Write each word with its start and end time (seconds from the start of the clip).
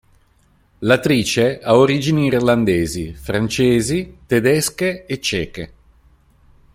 L'attrice 0.79 1.59
ha 1.59 1.75
origini 1.75 2.25
irlandesi, 2.25 3.13
francesi, 3.13 4.21
tedesche 4.25 5.05
e 5.05 5.21
ceche. 5.21 5.73